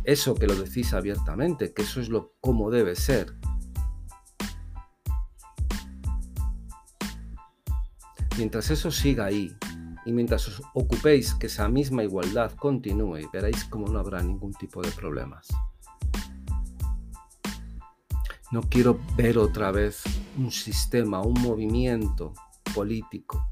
eso 0.04 0.36
que 0.36 0.48
lo 0.48 0.56
decís 0.56 0.94
abiertamente, 0.94 1.74
que 1.74 1.84
eso 1.84 2.02
es 2.02 2.10
lo 2.10 2.34
como 2.42 2.72
debe 2.72 2.96
ser. 2.96 3.36
Mientras 8.38 8.72
eso 8.72 8.92
siga 8.92 9.26
ahí, 9.26 9.56
y 10.06 10.12
mientras 10.14 10.48
os 10.48 10.62
ocupéis 10.74 11.34
que 11.36 11.48
esa 11.48 11.68
misma 11.70 12.04
igualdad 12.04 12.52
continúe, 12.54 13.30
veréis 13.32 13.66
cómo 13.66 13.88
no 13.88 14.00
habrá 14.00 14.22
ningún 14.22 14.54
tipo 14.54 14.82
de 14.82 14.92
problemas. 14.92 15.48
No 18.52 18.62
quiero 18.64 19.00
ver 19.16 19.38
otra 19.38 19.72
vez 19.72 20.04
un 20.38 20.52
sistema, 20.52 21.22
un 21.22 21.40
movimiento 21.42 22.34
político 22.76 23.48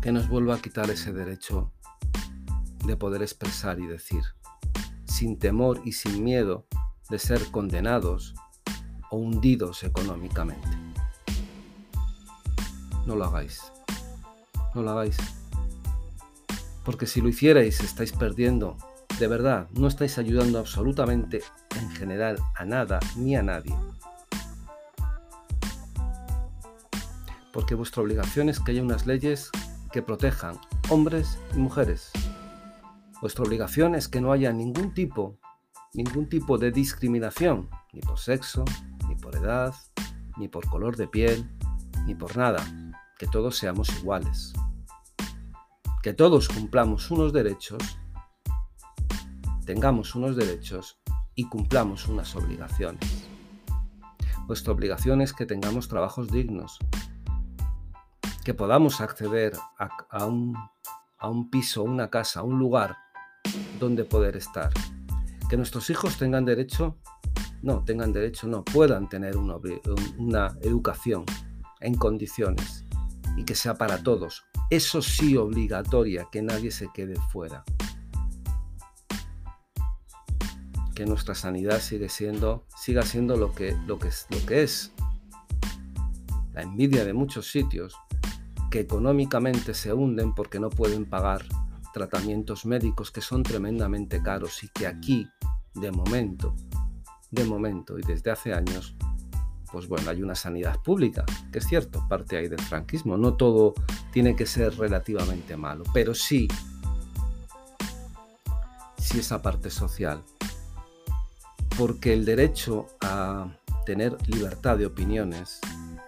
que 0.00 0.12
nos 0.12 0.28
vuelva 0.28 0.54
a 0.54 0.62
quitar 0.62 0.88
ese 0.90 1.12
derecho 1.12 1.72
de 2.86 2.96
poder 2.96 3.22
expresar 3.22 3.80
y 3.80 3.86
decir, 3.86 4.22
sin 5.04 5.36
temor 5.36 5.80
y 5.84 5.92
sin 5.92 6.22
miedo 6.22 6.68
de 7.10 7.18
ser 7.18 7.50
condenados 7.50 8.34
o 9.10 9.16
hundidos 9.16 9.84
económicamente. 9.84 10.68
No 13.06 13.14
lo 13.14 13.24
hagáis. 13.24 13.72
No 14.74 14.82
lo 14.82 14.90
hagáis. 14.90 15.16
Porque 16.84 17.06
si 17.06 17.20
lo 17.20 17.28
hicierais 17.28 17.80
estáis 17.80 18.12
perdiendo. 18.12 18.76
De 19.18 19.28
verdad, 19.28 19.68
no 19.72 19.88
estáis 19.88 20.18
ayudando 20.18 20.58
absolutamente 20.58 21.42
en 21.80 21.90
general 21.90 22.38
a 22.54 22.64
nada 22.64 23.00
ni 23.16 23.34
a 23.34 23.42
nadie. 23.42 23.74
Porque 27.52 27.74
vuestra 27.74 28.02
obligación 28.02 28.50
es 28.50 28.60
que 28.60 28.72
haya 28.72 28.82
unas 28.82 29.06
leyes 29.06 29.50
que 29.90 30.02
protejan 30.02 30.60
hombres 30.90 31.38
y 31.54 31.58
mujeres. 31.58 32.10
Vuestra 33.22 33.44
obligación 33.44 33.94
es 33.94 34.08
que 34.08 34.20
no 34.20 34.32
haya 34.32 34.52
ningún 34.52 34.92
tipo, 34.92 35.38
ningún 35.94 36.28
tipo 36.28 36.58
de 36.58 36.70
discriminación, 36.70 37.70
ni 37.96 38.02
por 38.02 38.18
sexo, 38.18 38.64
por 39.16 39.34
edad, 39.34 39.74
ni 40.36 40.48
por 40.48 40.68
color 40.68 40.96
de 40.96 41.08
piel, 41.08 41.50
ni 42.04 42.14
por 42.14 42.36
nada, 42.36 42.64
que 43.18 43.26
todos 43.26 43.56
seamos 43.56 43.88
iguales. 43.98 44.52
que 46.02 46.12
todos 46.14 46.48
cumplamos 46.48 47.10
unos 47.10 47.32
derechos, 47.32 47.82
tengamos 49.64 50.14
unos 50.14 50.36
derechos 50.36 51.00
y 51.34 51.48
cumplamos 51.48 52.06
unas 52.06 52.36
obligaciones. 52.36 53.26
Nuestra 54.46 54.72
obligación 54.72 55.20
es 55.20 55.32
que 55.32 55.46
tengamos 55.46 55.88
trabajos 55.88 56.30
dignos, 56.30 56.78
que 58.44 58.54
podamos 58.54 59.00
acceder 59.00 59.54
a, 60.10 60.26
un, 60.26 60.54
a 61.18 61.28
un 61.28 61.50
piso, 61.50 61.82
una 61.82 62.08
casa, 62.08 62.44
un 62.44 62.60
lugar 62.60 62.96
donde 63.80 64.04
poder 64.04 64.36
estar. 64.36 64.70
Que 65.50 65.56
nuestros 65.56 65.90
hijos 65.90 66.18
tengan 66.18 66.44
derecho, 66.44 66.98
no, 67.66 67.82
tengan 67.84 68.12
derecho, 68.12 68.46
no, 68.46 68.64
puedan 68.64 69.08
tener 69.08 69.36
una, 69.36 70.56
educación 70.62 71.24
en 71.80 71.96
condiciones 71.96 72.84
y 73.36 73.44
que 73.44 73.56
sea 73.56 73.74
para 73.74 74.04
todos. 74.04 74.44
Eso 74.70 75.02
sí 75.02 75.36
obligatoria, 75.36 76.28
que 76.30 76.42
nadie 76.42 76.70
se 76.70 76.88
quede 76.94 77.16
fuera. 77.32 77.64
Que 80.94 81.06
nuestra 81.06 81.34
sanidad 81.34 81.80
sigue 81.80 82.08
siendo, 82.08 82.64
siga 82.76 83.02
siendo 83.02 83.36
lo 83.36 83.52
que, 83.52 83.76
lo, 83.86 83.98
que 83.98 84.10
lo 84.30 84.46
que 84.46 84.62
es. 84.62 84.92
La 86.54 86.62
envidia 86.62 87.04
de 87.04 87.14
muchos 87.14 87.50
sitios 87.50 87.96
que 88.70 88.78
económicamente 88.78 89.74
se 89.74 89.92
hunden 89.92 90.34
porque 90.34 90.60
no 90.60 90.70
pueden 90.70 91.04
pagar 91.04 91.44
tratamientos 91.92 92.64
médicos 92.64 93.10
que 93.10 93.20
son 93.20 93.42
tremendamente 93.42 94.22
caros 94.22 94.62
y 94.62 94.68
que 94.68 94.86
aquí, 94.86 95.28
de 95.74 95.90
momento, 95.90 96.54
de 97.36 97.44
momento 97.44 97.98
y 97.98 98.02
desde 98.02 98.30
hace 98.30 98.52
años, 98.52 98.96
pues 99.70 99.86
bueno, 99.88 100.10
hay 100.10 100.22
una 100.22 100.34
sanidad 100.34 100.80
pública, 100.82 101.24
que 101.52 101.58
es 101.58 101.66
cierto, 101.66 102.06
parte 102.08 102.36
ahí 102.36 102.48
del 102.48 102.60
franquismo, 102.60 103.16
no 103.16 103.34
todo 103.34 103.74
tiene 104.12 104.34
que 104.34 104.46
ser 104.46 104.76
relativamente 104.76 105.56
malo, 105.56 105.84
pero 105.92 106.14
sí, 106.14 106.48
sí 108.98 109.18
esa 109.18 109.42
parte 109.42 109.70
social, 109.70 110.22
porque 111.76 112.12
el 112.12 112.24
derecho 112.24 112.86
a 113.00 113.48
tener 113.84 114.16
libertad 114.28 114.78
de 114.78 114.86
opiniones 114.86 115.60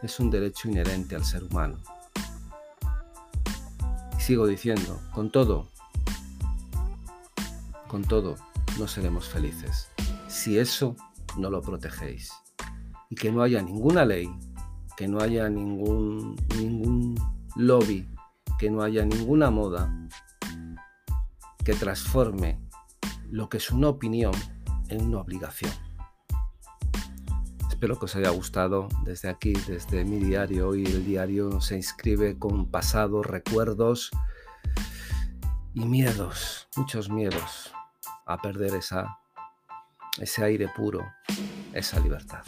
es 0.03 0.19
un 0.19 0.31
derecho 0.31 0.69
inherente 0.69 1.15
al 1.15 1.25
ser 1.25 1.45
humano. 1.45 1.79
Sigo 4.19 4.47
diciendo, 4.47 5.01
con 5.15 5.31
todo, 5.31 5.69
con 7.87 8.05
todo, 8.05 8.37
no 8.79 8.87
seremos 8.87 9.29
felices. 9.29 9.91
Si 10.29 10.59
eso 10.59 10.97
no 11.37 11.51
lo 11.51 11.61
protegéis. 11.61 12.33
Y 13.11 13.17
que 13.17 13.31
no 13.31 13.43
haya 13.43 13.63
ninguna 13.63 14.05
ley, 14.05 14.29
que 14.97 15.09
no 15.09 15.21
haya 15.21 15.49
ningún, 15.49 16.37
ningún 16.57 17.15
lobby, 17.57 18.09
que 18.59 18.71
no 18.71 18.83
haya 18.83 19.05
ninguna 19.05 19.51
moda 19.51 19.93
que 21.65 21.75
transforme 21.75 22.59
lo 23.31 23.49
que 23.49 23.59
es 23.59 23.71
una 23.71 23.89
opinión 23.89 24.33
en 24.89 25.05
una 25.05 25.21
obligación. 25.21 25.71
Espero 27.69 27.99
que 27.99 28.07
os 28.07 28.17
haya 28.17 28.31
gustado 28.31 28.89
desde 29.05 29.29
aquí, 29.29 29.53
desde 29.69 30.05
mi 30.05 30.19
diario. 30.19 30.69
Hoy 30.71 30.85
el 30.85 31.05
diario 31.05 31.61
se 31.61 31.77
inscribe 31.77 32.39
con 32.39 32.71
pasados, 32.71 33.27
recuerdos 33.27 34.11
y 35.75 35.85
miedos, 35.85 36.69
muchos 36.77 37.09
miedos 37.09 37.73
a 38.27 38.39
perder 38.39 38.75
esa, 38.75 39.19
ese 40.21 40.45
aire 40.45 40.69
puro, 40.69 41.15
esa 41.73 42.01
libertad. 42.01 42.43